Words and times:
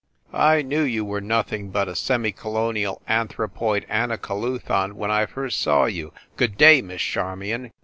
I 0.33 0.63
knew 0.63 0.81
you 0.81 1.05
were 1.05 1.21
nothing 1.21 1.69
but 1.69 1.87
a 1.87 1.95
semi 1.95 2.31
colonial 2.31 3.03
anthropoid 3.07 3.85
anacoluthon 3.87 4.93
when 4.93 5.11
I 5.11 5.27
first 5.27 5.59
saw 5.61 5.85
you! 5.85 6.11
Good 6.37 6.57
day, 6.57 6.81
Miss 6.81 7.03
Charmion. 7.03 7.69